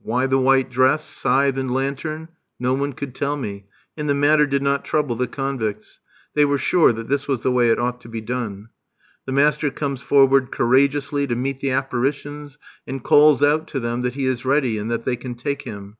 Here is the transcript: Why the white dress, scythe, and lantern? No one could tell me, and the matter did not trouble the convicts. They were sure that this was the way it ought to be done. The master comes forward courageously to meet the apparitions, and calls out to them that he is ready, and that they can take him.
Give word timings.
Why 0.00 0.26
the 0.26 0.38
white 0.38 0.70
dress, 0.70 1.04
scythe, 1.04 1.58
and 1.58 1.70
lantern? 1.70 2.28
No 2.58 2.72
one 2.72 2.94
could 2.94 3.14
tell 3.14 3.36
me, 3.36 3.66
and 3.98 4.08
the 4.08 4.14
matter 4.14 4.46
did 4.46 4.62
not 4.62 4.82
trouble 4.82 5.14
the 5.14 5.26
convicts. 5.26 6.00
They 6.32 6.46
were 6.46 6.56
sure 6.56 6.90
that 6.94 7.10
this 7.10 7.28
was 7.28 7.42
the 7.42 7.52
way 7.52 7.68
it 7.68 7.78
ought 7.78 8.00
to 8.00 8.08
be 8.08 8.22
done. 8.22 8.70
The 9.26 9.32
master 9.32 9.70
comes 9.70 10.00
forward 10.00 10.50
courageously 10.50 11.26
to 11.26 11.36
meet 11.36 11.60
the 11.60 11.72
apparitions, 11.72 12.56
and 12.86 13.04
calls 13.04 13.42
out 13.42 13.66
to 13.68 13.78
them 13.78 14.00
that 14.00 14.14
he 14.14 14.24
is 14.24 14.46
ready, 14.46 14.78
and 14.78 14.90
that 14.90 15.04
they 15.04 15.16
can 15.16 15.34
take 15.34 15.60
him. 15.64 15.98